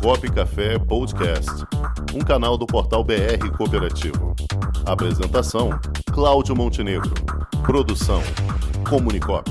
Cop 0.00 0.30
Café 0.32 0.78
Podcast, 0.78 1.50
um 2.14 2.20
canal 2.20 2.56
do 2.56 2.66
portal 2.66 3.04
BR 3.04 3.50
Cooperativo. 3.56 4.34
Apresentação: 4.86 5.70
Cláudio 6.12 6.54
Montenegro. 6.54 7.12
Produção: 7.64 8.22
Comunicop. 8.88 9.50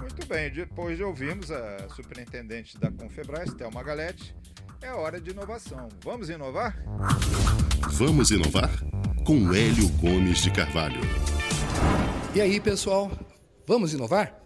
Muito 0.00 0.26
bem, 0.28 0.50
depois 0.50 0.96
de 0.96 1.02
ouvirmos 1.02 1.50
a 1.50 1.88
superintendente 1.90 2.78
da 2.78 2.90
Confebras, 2.90 3.52
Thelma 3.54 3.82
Galete, 3.82 4.34
é 4.82 4.92
hora 4.92 5.20
de 5.20 5.30
inovação. 5.30 5.88
Vamos 6.02 6.30
inovar? 6.30 6.76
Vamos 7.88 8.30
inovar? 8.30 8.70
Com 9.24 9.52
Hélio 9.52 9.88
Gomes 10.00 10.42
de 10.42 10.50
Carvalho. 10.50 11.00
E 12.34 12.40
aí, 12.40 12.60
pessoal, 12.60 13.10
vamos 13.66 13.94
inovar? 13.94 14.38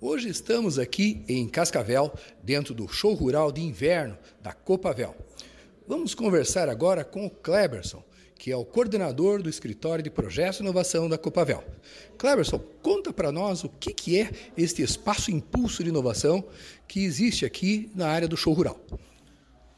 Hoje 0.00 0.28
estamos 0.28 0.78
aqui 0.78 1.24
em 1.28 1.48
Cascavel, 1.48 2.12
dentro 2.42 2.74
do 2.74 2.88
show 2.88 3.14
rural 3.14 3.52
de 3.52 3.62
inverno 3.62 4.18
da 4.42 4.52
Copavel. 4.52 5.14
Vamos 5.86 6.14
conversar 6.14 6.68
agora 6.68 7.04
com 7.04 7.24
o 7.24 7.30
Kleberson, 7.30 8.02
que 8.36 8.50
é 8.50 8.56
o 8.56 8.64
coordenador 8.64 9.40
do 9.40 9.48
escritório 9.48 10.02
de 10.02 10.10
projetos 10.10 10.58
e 10.58 10.62
inovação 10.62 11.08
da 11.08 11.16
Copavel. 11.16 11.62
Kleberson, 12.18 12.58
conta 12.82 13.12
para 13.12 13.30
nós 13.30 13.62
o 13.62 13.68
que, 13.68 13.92
que 13.94 14.20
é 14.20 14.30
este 14.56 14.82
espaço 14.82 15.30
impulso 15.30 15.82
de 15.84 15.90
inovação 15.90 16.44
que 16.88 17.04
existe 17.04 17.44
aqui 17.44 17.90
na 17.94 18.08
área 18.08 18.26
do 18.26 18.36
show 18.36 18.52
rural. 18.52 18.80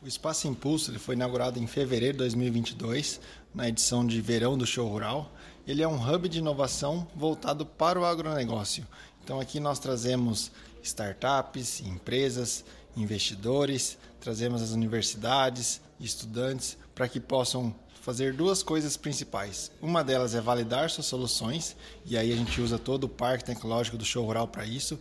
O 0.05 0.07
Espaço 0.07 0.47
Impulso 0.47 0.91
ele 0.91 0.99
foi 0.99 1.15
inaugurado 1.15 1.59
em 1.59 1.67
fevereiro 1.67 2.13
de 2.13 2.19
2022, 2.19 3.23
na 3.55 3.71
edição 3.71 4.07
de 4.07 4.21
verão 4.21 4.59
do 4.59 4.67
Show 4.67 4.87
Rural. 4.87 5.33
Ele 5.67 5.83
é 5.83 5.89
um 5.89 5.97
hub 5.97 6.29
de 6.29 6.41
inovação 6.41 7.09
voltado 7.17 7.65
para 7.65 7.99
o 7.99 8.05
agronegócio. 8.05 8.87
Então 9.25 9.41
aqui 9.41 9.59
nós 9.59 9.79
trazemos 9.79 10.53
startups, 10.83 11.81
empresas, 11.81 12.67
investidores, 12.95 13.97
trazemos 14.21 14.61
as 14.61 14.73
universidades, 14.73 15.81
estudantes, 15.99 16.77
para 16.95 17.09
que 17.09 17.19
possam 17.19 17.75
fazer 18.03 18.35
duas 18.35 18.63
coisas 18.63 18.99
principais. 18.99 19.73
Uma 19.81 20.05
delas 20.05 20.35
é 20.35 20.41
validar 20.43 20.91
suas 20.91 21.07
soluções, 21.07 21.75
e 22.05 22.19
aí 22.19 22.31
a 22.31 22.37
gente 22.37 22.61
usa 22.61 22.79
todo 22.79 23.05
o 23.05 23.09
parque 23.09 23.45
tecnológico 23.45 23.97
do 23.97 24.05
show 24.05 24.27
rural 24.27 24.49
para 24.49 24.67
isso, 24.67 25.01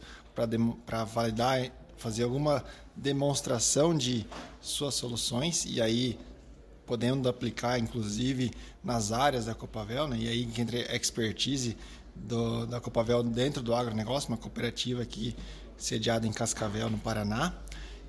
para 0.85 1.03
validar, 1.03 1.69
fazer 2.03 2.23
alguma 2.23 2.65
demonstração 2.93 3.97
de 3.97 4.27
suas 4.59 4.93
soluções, 4.93 5.63
e 5.65 5.81
aí 5.81 6.19
podendo 6.85 7.29
aplicar 7.29 7.79
inclusive 7.79 8.51
nas 8.83 9.13
áreas 9.13 9.45
da 9.45 9.55
Copavel, 9.55 10.05
né? 10.05 10.17
e 10.19 10.27
aí 10.27 10.43
entra 10.57 10.77
a 10.91 10.95
expertise 10.97 11.77
do, 12.13 12.65
da 12.65 12.81
Copavel 12.81 13.23
dentro 13.23 13.63
do 13.63 13.73
agronegócio, 13.73 14.27
uma 14.27 14.37
cooperativa 14.37 15.01
aqui 15.01 15.33
sediada 15.77 16.27
em 16.27 16.33
Cascavel, 16.33 16.89
no 16.89 16.97
Paraná. 16.97 17.53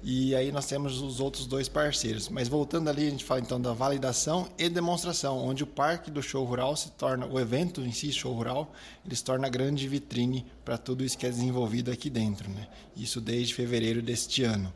E 0.06 0.34
aí 0.34 0.52
nós 0.52 0.66
temos 0.66 1.00
os 1.00 1.18
outros 1.18 1.46
dois 1.46 1.66
parceiros. 1.66 2.28
Mas 2.28 2.46
voltando 2.46 2.90
ali, 2.90 3.06
a 3.06 3.10
gente 3.10 3.24
fala 3.24 3.40
então 3.40 3.58
da 3.58 3.72
validação 3.72 4.46
e 4.58 4.68
demonstração, 4.68 5.38
onde 5.38 5.64
o 5.64 5.66
parque 5.66 6.10
do 6.10 6.22
show 6.22 6.44
rural 6.44 6.76
se 6.76 6.90
torna, 6.90 7.24
o 7.26 7.40
evento 7.40 7.80
em 7.80 7.90
si, 7.90 8.12
show 8.12 8.34
rural, 8.34 8.70
ele 9.02 9.16
se 9.16 9.24
torna 9.24 9.46
a 9.46 9.50
grande 9.50 9.88
vitrine 9.88 10.44
para 10.62 10.76
tudo 10.76 11.02
isso 11.02 11.16
que 11.16 11.26
é 11.26 11.30
desenvolvido 11.30 11.90
aqui 11.90 12.10
dentro. 12.10 12.50
Né? 12.50 12.68
Isso 12.94 13.18
desde 13.18 13.54
fevereiro 13.54 14.02
deste 14.02 14.44
ano. 14.44 14.70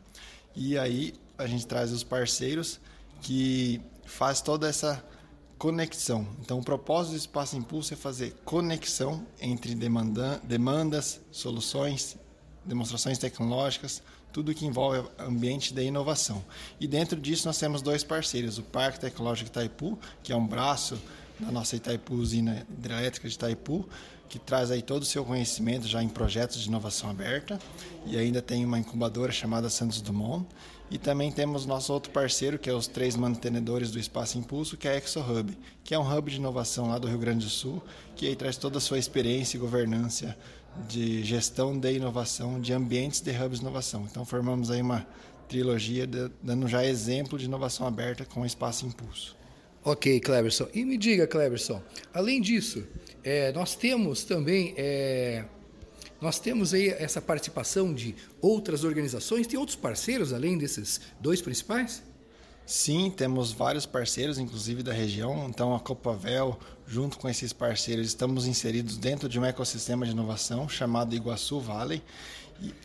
E 0.55 0.75
aí 0.79 1.13
a 1.37 1.45
gente 1.45 1.67
traz 1.67 1.91
os 1.91 2.03
parceiros 2.03 2.79
que 3.21 3.79
faz 4.07 4.41
toda 4.41 4.67
essa 4.67 5.05
conexão. 5.59 6.27
Então, 6.41 6.57
o 6.57 6.63
propósito 6.63 7.11
do 7.11 7.17
Espaço 7.17 7.55
Impulso 7.55 7.93
é 7.93 7.97
fazer 7.97 8.33
conexão 8.43 9.27
entre 9.39 9.75
demanda, 9.75 10.41
demandas, 10.43 11.21
soluções, 11.31 12.17
demonstrações 12.65 13.17
tecnológicas, 13.17 14.01
tudo 14.31 14.53
que 14.53 14.65
envolve 14.65 15.07
ambiente 15.19 15.73
da 15.73 15.81
inovação. 15.81 16.43
E 16.79 16.87
dentro 16.87 17.19
disso 17.19 17.47
nós 17.47 17.57
temos 17.57 17.81
dois 17.81 18.03
parceiros, 18.03 18.57
o 18.57 18.63
Parque 18.63 18.99
Tecnológico 18.99 19.49
Itaipu, 19.49 19.97
que 20.21 20.31
é 20.31 20.35
um 20.35 20.45
braço 20.45 20.99
da 21.39 21.51
nossa 21.51 21.75
Itaipu 21.75 22.13
usina 22.15 22.65
hidrelétrica 22.69 23.27
de 23.27 23.35
Itaipu, 23.35 23.87
que 24.29 24.37
traz 24.37 24.69
aí 24.69 24.81
todo 24.81 25.01
o 25.01 25.05
seu 25.05 25.25
conhecimento 25.25 25.87
já 25.87 26.01
em 26.01 26.07
projetos 26.07 26.61
de 26.61 26.69
inovação 26.69 27.09
aberta, 27.09 27.59
e 28.05 28.15
ainda 28.15 28.41
tem 28.41 28.63
uma 28.63 28.77
incubadora 28.77 29.31
chamada 29.31 29.69
Santos 29.69 29.99
Dumont, 29.99 30.45
e 30.91 30.97
também 30.97 31.31
temos 31.31 31.65
nosso 31.65 31.91
outro 31.91 32.11
parceiro, 32.11 32.57
que 32.57 32.69
é 32.69 32.73
os 32.73 32.87
três 32.87 33.15
mantenedores 33.15 33.91
do 33.91 33.99
Espaço 33.99 34.37
Impulso, 34.37 34.77
que 34.77 34.87
é 34.87 34.91
a 34.91 34.97
ExoHub, 34.97 35.55
que 35.83 35.93
é 35.93 35.99
um 35.99 36.17
hub 36.17 36.31
de 36.31 36.37
inovação 36.37 36.87
lá 36.87 36.97
do 36.97 37.07
Rio 37.07 37.19
Grande 37.19 37.45
do 37.45 37.51
Sul, 37.51 37.81
que 38.15 38.27
aí 38.27 38.35
traz 38.35 38.57
toda 38.57 38.77
a 38.77 38.81
sua 38.81 38.97
experiência 38.97 39.57
e 39.57 39.59
governança 39.59 40.37
de 40.87 41.23
gestão 41.23 41.77
de 41.77 41.93
inovação, 41.93 42.59
de 42.59 42.73
ambientes 42.73 43.21
de 43.21 43.31
hubs 43.31 43.59
de 43.59 43.65
inovação. 43.65 44.07
Então 44.09 44.25
formamos 44.25 44.71
aí 44.71 44.81
uma 44.81 45.05
trilogia 45.47 46.05
de, 46.07 46.29
dando 46.41 46.67
já 46.67 46.85
exemplo 46.85 47.37
de 47.37 47.45
inovação 47.45 47.85
aberta 47.85 48.25
com 48.25 48.41
o 48.41 48.45
Espaço 48.45 48.85
Impulso. 48.85 49.38
Ok, 49.83 50.19
Cleberson. 50.19 50.67
E 50.73 50.83
me 50.83 50.97
diga, 50.97 51.25
Cleberson, 51.25 51.81
além 52.13 52.41
disso, 52.41 52.83
é, 53.23 53.51
nós 53.53 53.75
temos 53.75 54.23
também 54.23 54.73
é, 54.77 55.45
nós 56.21 56.37
temos 56.37 56.73
aí 56.73 56.89
essa 56.89 57.21
participação 57.21 57.93
de 57.93 58.13
outras 58.41 58.83
organizações, 58.83 59.47
tem 59.47 59.57
outros 59.57 59.77
parceiros 59.77 60.33
além 60.33 60.57
desses 60.57 60.99
dois 61.19 61.41
principais? 61.41 62.03
Sim, 62.65 63.09
temos 63.09 63.51
vários 63.51 63.85
parceiros, 63.85 64.37
inclusive 64.37 64.83
da 64.83 64.93
região. 64.93 65.47
Então, 65.49 65.73
a 65.73 65.79
Copavel, 65.79 66.59
junto 66.85 67.17
com 67.17 67.27
esses 67.27 67.51
parceiros, 67.51 68.05
estamos 68.07 68.45
inseridos 68.45 68.97
dentro 68.97 69.27
de 69.27 69.39
um 69.39 69.45
ecossistema 69.45 70.05
de 70.05 70.11
inovação 70.11 70.67
chamado 70.69 71.15
Iguaçu 71.15 71.59
Valley, 71.59 72.03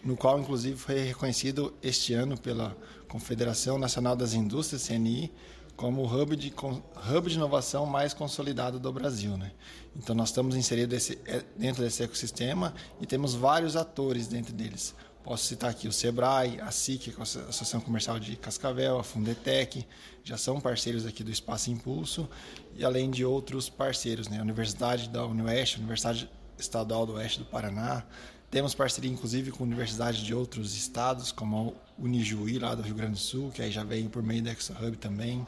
no 0.02 0.16
qual, 0.16 0.38
inclusive, 0.38 0.76
foi 0.76 1.00
reconhecido 1.00 1.74
este 1.82 2.14
ano 2.14 2.38
pela 2.38 2.74
Confederação 3.08 3.76
Nacional 3.76 4.16
das 4.16 4.32
Indústrias, 4.32 4.86
CNI, 4.86 5.30
como 5.76 6.02
o 6.02 6.06
hub 6.06 6.36
de, 6.36 6.52
hub 6.52 7.28
de 7.28 7.36
inovação 7.36 7.86
mais 7.86 8.14
consolidado 8.14 8.78
do 8.78 8.92
Brasil. 8.92 9.36
Né? 9.36 9.52
Então, 9.96 10.14
nós 10.14 10.28
estamos 10.28 10.56
inseridos 10.56 11.10
é, 11.26 11.42
dentro 11.56 11.82
desse 11.82 12.02
ecossistema 12.02 12.74
e 13.00 13.06
temos 13.06 13.34
vários 13.34 13.76
atores 13.76 14.26
dentro 14.26 14.52
deles. 14.52 14.94
Posso 15.24 15.46
citar 15.46 15.70
aqui 15.70 15.88
o 15.88 15.92
Sebrae, 15.92 16.60
a 16.60 16.70
SIC, 16.70 17.08
é 17.08 17.14
a 17.18 17.22
Associação 17.22 17.80
Comercial 17.80 18.20
de 18.20 18.36
Cascavel, 18.36 18.98
a 18.98 19.02
Fundetec, 19.02 19.86
já 20.22 20.36
são 20.36 20.60
parceiros 20.60 21.06
aqui 21.06 21.24
do 21.24 21.30
Espaço 21.30 21.70
Impulso, 21.70 22.28
e 22.76 22.84
além 22.84 23.10
de 23.10 23.24
outros 23.24 23.70
parceiros, 23.70 24.28
né? 24.28 24.38
a 24.38 24.42
Universidade 24.42 25.08
da 25.08 25.24
Unioeste, 25.24 25.76
a 25.76 25.78
Universidade 25.78 26.30
Estadual 26.58 27.06
do 27.06 27.14
Oeste 27.14 27.38
do 27.38 27.46
Paraná. 27.46 28.04
Temos 28.50 28.74
parceria, 28.74 29.10
inclusive, 29.10 29.50
com 29.50 29.64
universidades 29.64 30.20
de 30.20 30.34
outros 30.34 30.76
estados, 30.76 31.32
como 31.32 31.74
a 31.98 32.02
Unijuí, 32.02 32.58
lá 32.58 32.74
do 32.74 32.82
Rio 32.82 32.94
Grande 32.94 33.14
do 33.14 33.18
Sul, 33.18 33.50
que 33.50 33.60
aí 33.60 33.70
já 33.70 33.82
veio 33.82 34.08
por 34.08 34.22
meio 34.22 34.42
da 34.42 34.52
ExoHub 34.52 34.96
também. 34.96 35.44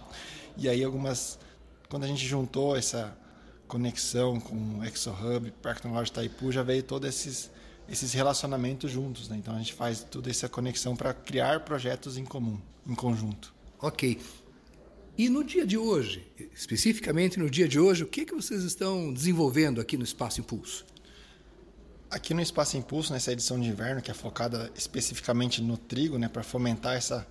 E 0.57 0.69
aí 0.69 0.83
algumas... 0.83 1.39
Quando 1.89 2.05
a 2.05 2.09
gente 2.09 2.27
juntou 2.27 2.77
essa 2.77 3.17
conexão 3.69 4.41
com 4.41 4.79
o 4.79 4.85
ExoHub, 4.85 5.53
Parque 5.63 5.83
Tecnológico 5.83 6.19
Itaipu, 6.19 6.51
já 6.51 6.63
veio 6.63 6.83
todos 6.83 7.09
esses 7.09 7.51
esses 7.89 8.13
relacionamentos 8.13 8.91
juntos. 8.91 9.29
Né? 9.29 9.37
Então 9.39 9.55
a 9.55 9.59
gente 9.59 9.73
faz 9.73 10.03
toda 10.03 10.31
essa 10.31 10.49
conexão 10.49 10.97
para 10.97 11.13
criar 11.15 11.61
projetos 11.61 12.17
em 12.17 12.25
comum, 12.25 12.59
em 12.87 12.95
conjunto. 12.95 13.55
Ok. 13.81 14.21
E 15.19 15.29
no 15.29 15.43
dia 15.43 15.67
de 15.67 15.79
hoje, 15.79 16.27
especificamente 16.55 17.39
no 17.39 17.49
dia 17.49 17.67
de 17.67 17.81
hoje, 17.81 18.03
o 18.05 18.07
que, 18.07 18.27
que 18.27 18.35
vocês 18.35 18.63
estão 18.63 19.13
desenvolvendo 19.13 19.81
aqui 19.81 19.97
no 19.97 20.05
Espaço 20.05 20.41
Impulso? 20.41 20.85
Aqui 22.09 22.33
no 22.33 22.41
Espaço 22.41 22.77
Impulso, 22.77 23.13
nessa 23.13 23.33
edição 23.33 23.59
de 23.59 23.69
inverno, 23.69 24.01
que 24.01 24.11
é 24.11 24.15
focada 24.15 24.71
especificamente 24.77 25.61
no 25.61 25.77
trigo, 25.77 26.19
né, 26.19 26.29
para 26.29 26.45
fomentar 26.45 26.95
essa, 26.95 27.27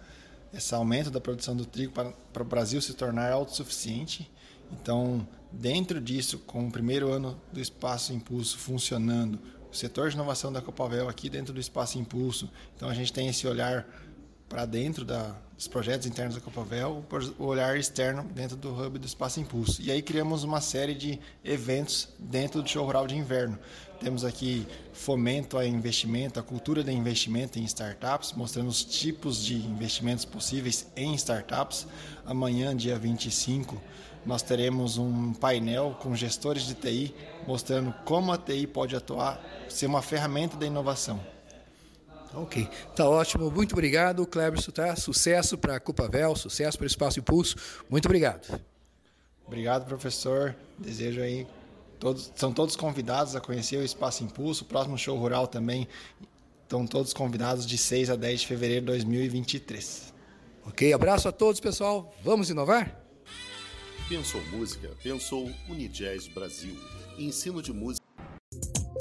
esse 0.53 0.75
aumento 0.75 1.09
da 1.09 1.21
produção 1.21 1.55
do 1.55 1.65
trigo 1.65 1.93
para, 1.93 2.41
o 2.41 2.45
Brasil 2.45 2.81
se 2.81 2.93
tornar 2.93 3.31
autossuficiente. 3.31 4.29
Então, 4.71 5.25
dentro 5.49 6.01
disso, 6.01 6.39
com 6.39 6.67
o 6.67 6.71
primeiro 6.71 7.09
ano 7.09 7.39
do 7.53 7.61
Espaço 7.61 8.11
Impulso 8.11 8.57
funcionando, 8.57 9.39
o 9.71 9.75
setor 9.75 10.09
de 10.09 10.15
inovação 10.15 10.51
da 10.51 10.61
Copavel 10.61 11.07
aqui 11.07 11.29
dentro 11.29 11.53
do 11.53 11.59
Espaço 11.59 11.97
Impulso. 11.97 12.49
Então 12.75 12.89
a 12.89 12.93
gente 12.93 13.11
tem 13.11 13.27
esse 13.27 13.45
olhar 13.47 13.85
para 14.55 14.65
dentro 14.65 15.03
da, 15.03 15.35
dos 15.53 15.67
projetos 15.67 16.07
internos 16.07 16.33
da 16.35 16.39
Copavel, 16.39 17.03
o 17.37 17.43
olhar 17.43 17.77
externo 17.77 18.23
dentro 18.33 18.55
do 18.55 18.69
hub 18.73 18.97
do 18.97 19.05
Espaço 19.05 19.37
Impulso. 19.41 19.81
E 19.81 19.91
aí 19.91 20.01
criamos 20.01 20.45
uma 20.45 20.61
série 20.61 20.95
de 20.95 21.19
eventos 21.43 22.07
dentro 22.17 22.61
do 22.61 22.69
show 22.69 22.85
rural 22.85 23.05
de 23.05 23.17
inverno. 23.17 23.59
Temos 23.99 24.23
aqui 24.23 24.65
fomento 24.93 25.57
a 25.57 25.65
investimento, 25.65 26.39
a 26.39 26.43
cultura 26.43 26.85
de 26.85 26.91
investimento 26.93 27.59
em 27.59 27.65
startups, 27.65 28.31
mostrando 28.31 28.69
os 28.69 28.81
tipos 28.81 29.43
de 29.43 29.55
investimentos 29.55 30.23
possíveis 30.23 30.89
em 30.95 31.13
startups. 31.15 31.85
Amanhã, 32.25 32.73
dia 32.73 32.97
25, 32.97 33.81
nós 34.25 34.41
teremos 34.41 34.97
um 34.97 35.33
painel 35.33 35.97
com 35.99 36.15
gestores 36.15 36.63
de 36.63 36.75
TI 36.75 37.13
mostrando 37.45 37.93
como 38.05 38.31
a 38.31 38.37
TI 38.37 38.67
pode 38.67 38.95
atuar, 38.95 39.37
ser 39.67 39.87
uma 39.87 40.01
ferramenta 40.01 40.55
da 40.55 40.65
inovação. 40.65 41.34
Ok, 42.35 42.67
tá 42.95 43.07
ótimo. 43.07 43.49
Muito 43.49 43.73
obrigado, 43.73 44.25
Cleberson. 44.27 44.71
Tá? 44.71 44.95
Sucesso 44.95 45.57
para 45.57 45.77
a 45.77 45.79
Copavel, 45.79 46.35
sucesso 46.35 46.77
para 46.77 46.85
o 46.85 46.87
Espaço 46.87 47.19
Impulso. 47.19 47.55
Muito 47.89 48.05
obrigado. 48.05 48.59
Obrigado, 49.47 49.85
professor. 49.85 50.55
Desejo 50.77 51.21
aí 51.21 51.47
todos 51.99 52.31
são 52.35 52.51
todos 52.51 52.75
convidados 52.75 53.35
a 53.35 53.41
conhecer 53.41 53.77
o 53.77 53.83
Espaço 53.83 54.23
Impulso. 54.23 54.63
O 54.63 54.67
próximo 54.67 54.97
show 54.97 55.17
rural 55.17 55.47
também 55.47 55.87
estão 56.63 56.85
todos 56.85 57.13
convidados 57.13 57.65
de 57.65 57.77
6 57.77 58.09
a 58.09 58.15
10 58.15 58.41
de 58.41 58.47
fevereiro 58.47 58.81
de 58.81 58.87
2023. 58.87 60.13
Ok, 60.67 60.93
abraço 60.93 61.27
a 61.27 61.31
todos, 61.31 61.59
pessoal. 61.59 62.13
Vamos 62.23 62.49
inovar? 62.49 62.99
Pensou 64.09 64.41
música? 64.51 64.91
Pensou 65.01 65.49
Unijazz 65.69 66.27
Brasil. 66.27 66.75
Ensino 67.17 67.61
de 67.61 67.71
música. 67.71 68.04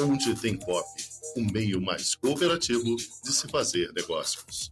Onde 0.00 0.34
Tem 0.36 0.56
Cop, 0.56 0.86
o 1.36 1.40
meio 1.52 1.80
mais 1.80 2.14
cooperativo 2.14 2.94
de 2.94 3.32
se 3.32 3.48
fazer 3.48 3.92
negócios. 3.92 4.70